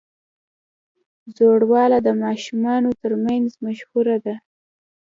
ژاوله 1.35 1.99
د 2.07 2.09
ماشومانو 2.23 2.89
ترمنځ 3.01 3.47
مشهوره 3.65 4.17
ده. 4.25 4.35